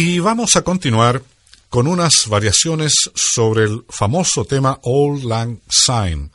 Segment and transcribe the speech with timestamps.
[0.00, 1.24] Y vamos a continuar
[1.68, 6.30] con unas variaciones sobre el famoso tema Old Lang Syne,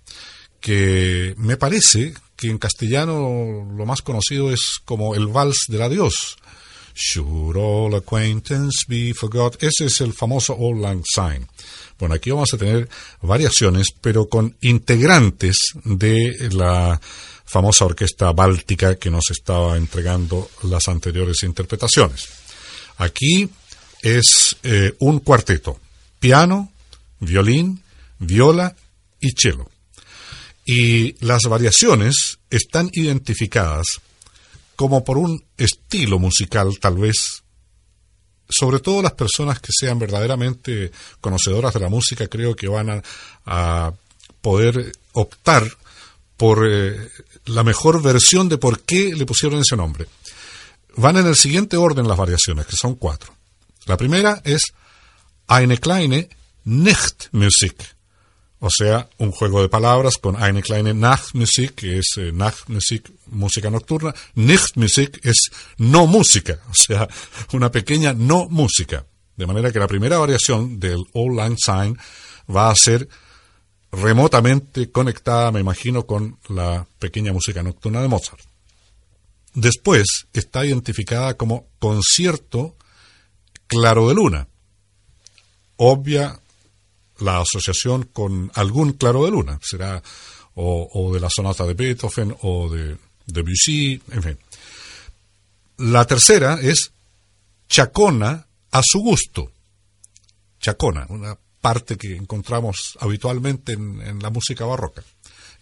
[0.60, 6.36] que me parece que en castellano lo más conocido es como el vals del adiós.
[6.94, 9.56] Should all acquaintance be forgot?
[9.64, 11.48] Ese es el famoso Old Lang Syne.
[11.98, 12.90] Bueno, aquí vamos a tener
[13.22, 17.00] variaciones, pero con integrantes de la
[17.46, 22.43] famosa orquesta báltica que nos estaba entregando las anteriores interpretaciones.
[22.98, 23.50] Aquí
[24.02, 25.80] es eh, un cuarteto,
[26.20, 26.72] piano,
[27.20, 27.82] violín,
[28.20, 28.76] viola
[29.20, 29.70] y cello.
[30.66, 33.86] Y las variaciones están identificadas
[34.76, 37.44] como por un estilo musical tal vez.
[38.50, 43.02] Sobre todo las personas que sean verdaderamente conocedoras de la música creo que van
[43.46, 43.94] a,
[44.42, 45.64] poder optar
[46.36, 47.10] por eh,
[47.46, 50.06] la mejor versión de por qué le pusieron ese nombre.
[50.96, 53.34] Van en el siguiente orden las variaciones, que son cuatro.
[53.86, 54.74] La primera es
[55.48, 56.30] Eine kleine
[56.66, 57.76] Nachtmusik,
[58.60, 63.70] o sea, un juego de palabras con Eine kleine Nachtmusik, que es eh, Nachtmusik, música
[63.70, 67.08] nocturna, Nachtmusik es no música, o sea,
[67.52, 69.06] una pequeña no música.
[69.36, 71.98] De manera que la primera variación del Old Lang Syne
[72.56, 73.10] va a ser
[73.92, 78.53] remotamente conectada, me imagino, con la pequeña música nocturna de Mozart.
[79.54, 82.76] Después está identificada como concierto
[83.68, 84.48] claro de luna.
[85.78, 86.40] Obvia
[87.20, 90.02] la asociación con algún claro de luna, será
[90.56, 94.38] o, de la sonata de Beethoven o de Debussy, en fin.
[95.78, 96.92] La tercera es
[97.68, 99.52] chacona a su gusto.
[100.60, 105.04] Chacona, una parte que encontramos habitualmente en, en la música barroca.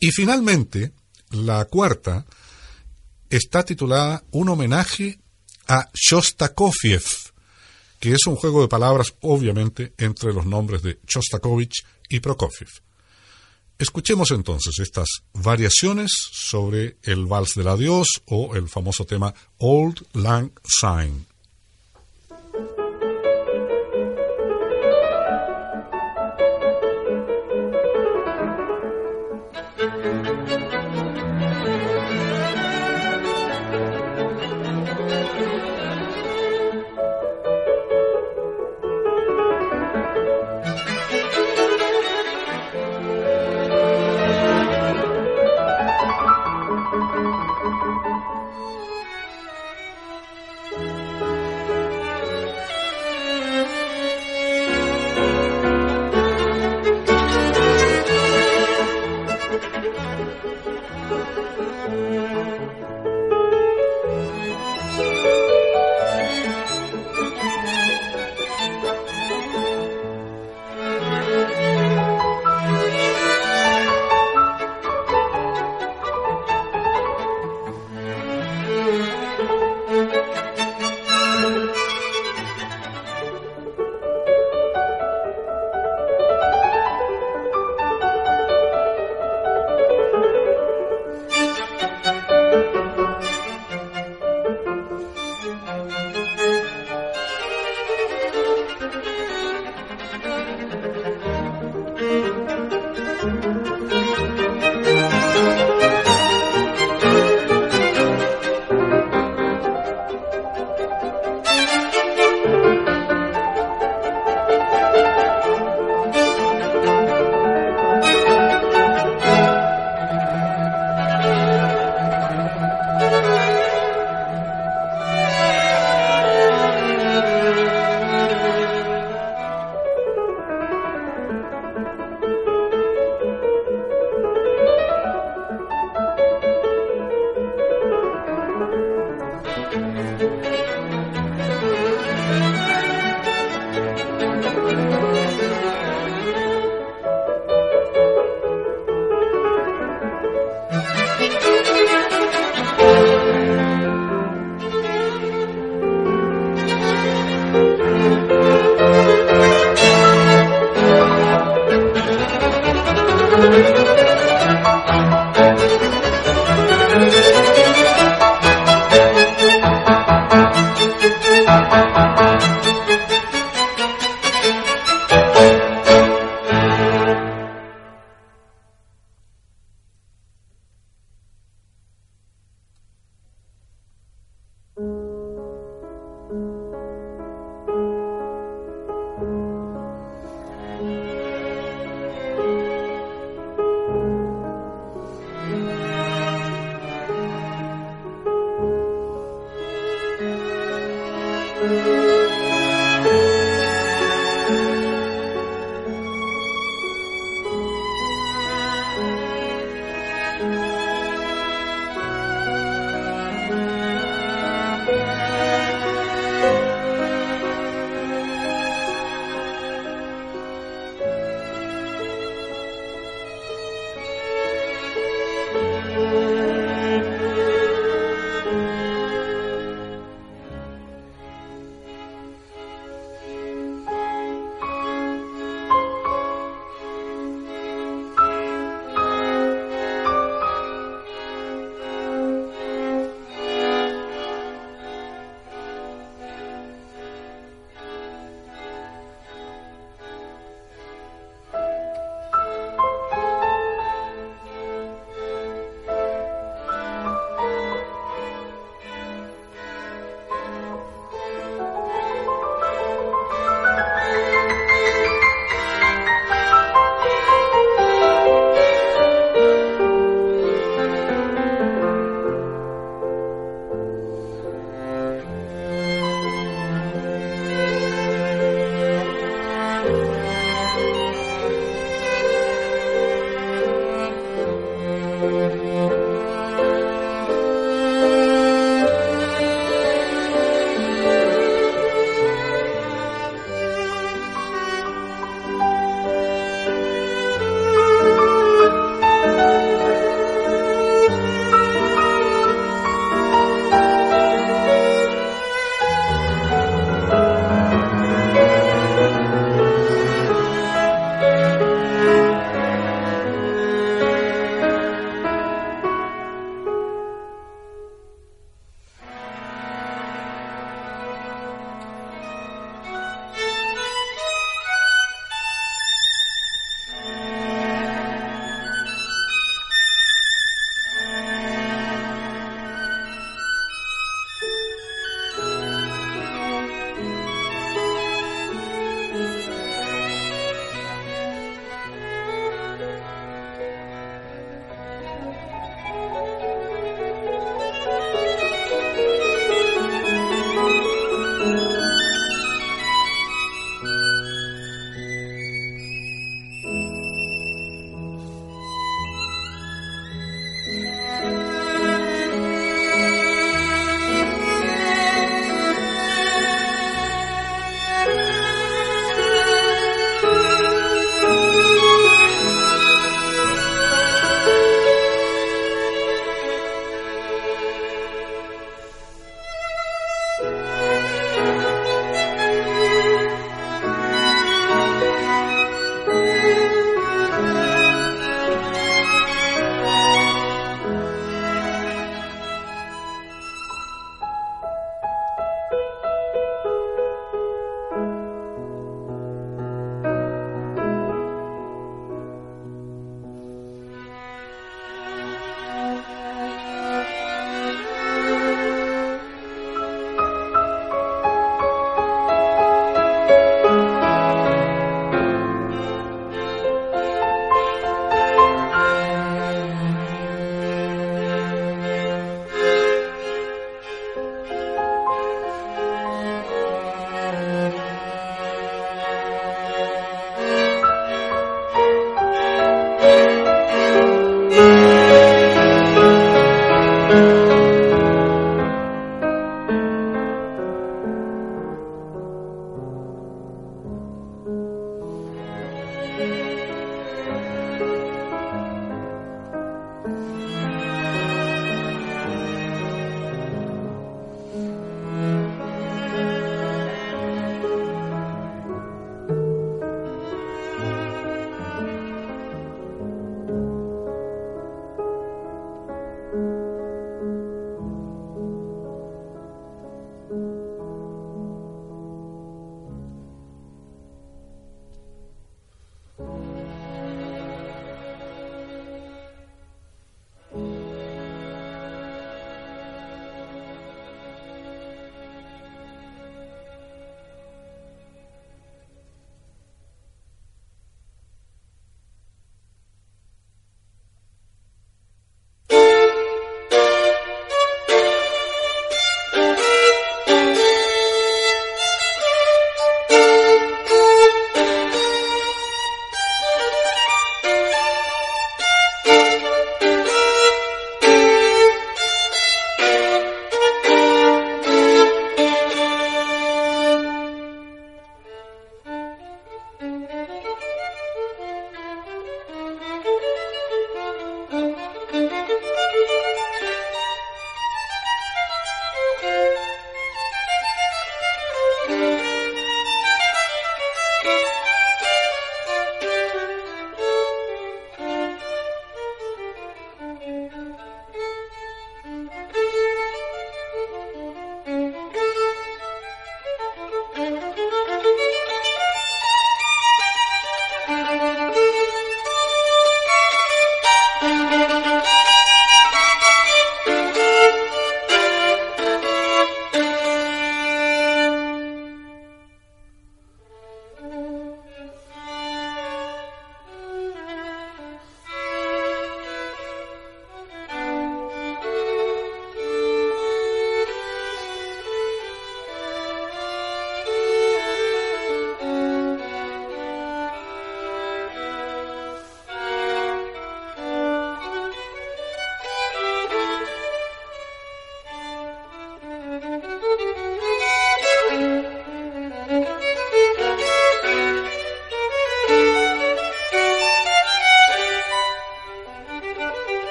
[0.00, 0.92] Y finalmente,
[1.30, 2.24] la cuarta
[3.32, 5.18] está titulada Un homenaje
[5.66, 7.32] a Shostakovich,
[7.98, 12.68] que es un juego de palabras, obviamente, entre los nombres de Shostakovich y Prokofiev.
[13.78, 20.50] Escuchemos entonces estas variaciones sobre el vals del adiós o el famoso tema Old Lang
[20.62, 21.24] Syne.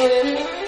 [0.00, 0.59] Thank you.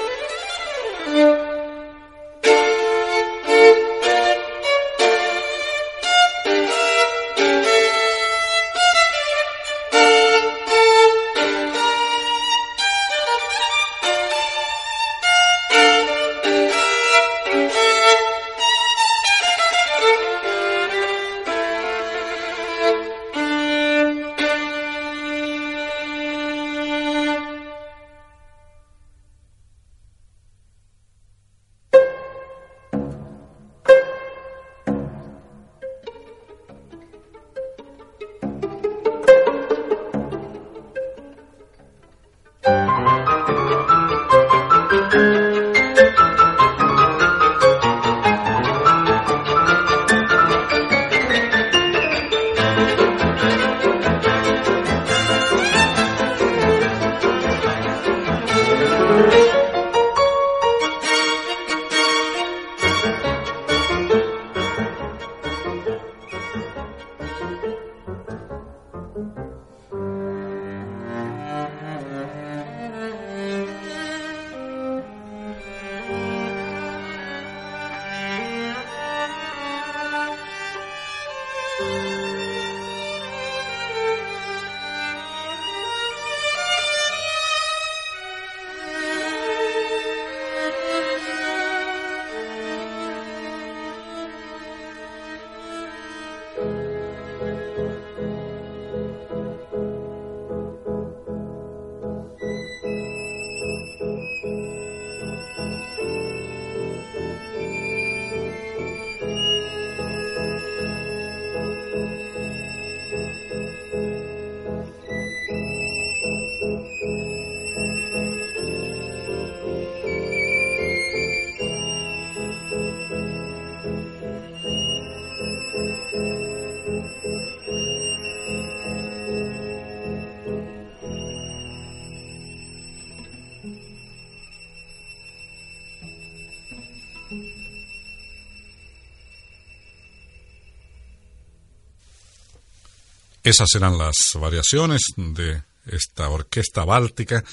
[143.42, 147.44] Esas eran las variaciones de esta orquesta báltica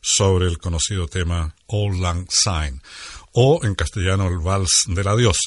[0.00, 2.80] sobre el conocido tema Old Lang Syne,
[3.32, 5.38] o en castellano el Vals del Adiós.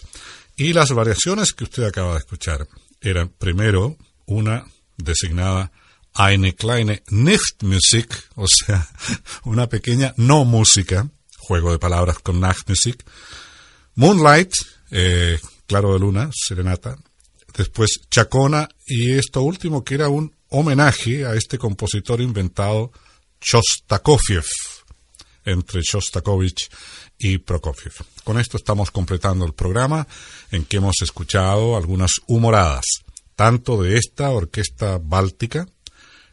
[0.57, 2.67] Y las variaciones que usted acaba de escuchar
[2.99, 4.65] eran primero una
[4.97, 5.71] designada
[6.17, 8.89] Eine kleine Nichtmusik, o sea,
[9.43, 13.05] una pequeña no música, juego de palabras con Nachtmusik,
[13.95, 14.53] Moonlight,
[14.91, 16.97] eh, Claro de Luna, Serenata,
[17.57, 22.91] después Chacona y esto último que era un homenaje a este compositor inventado
[23.41, 24.45] Shostakovich,
[25.43, 26.69] entre Shostakovich
[27.17, 27.93] y Prokofiev.
[28.23, 30.07] Con esto estamos completando el programa
[30.51, 32.85] en que hemos escuchado algunas humoradas,
[33.35, 35.67] tanto de esta orquesta báltica,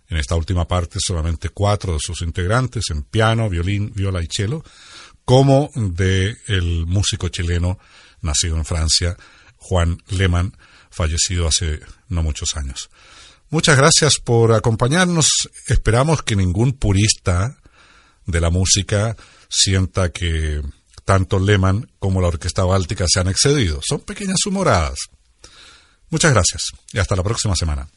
[0.08, 4.62] en esta última parte solamente cuatro de sus integrantes en piano, violín, viola y cello,
[5.24, 7.78] como de el músico chileno
[8.20, 9.16] nacido en Francia,
[9.56, 10.54] Juan Lehmann,
[10.94, 12.90] fallecido hace no muchos años.
[13.50, 15.26] Muchas gracias por acompañarnos.
[15.66, 17.56] Esperamos que ningún purista
[18.26, 19.16] de la música
[19.48, 20.62] sienta que
[21.04, 23.80] tanto Lehmann como la Orquesta Báltica se han excedido.
[23.86, 24.98] Son pequeñas humoradas.
[26.10, 27.88] Muchas gracias y hasta la próxima semana.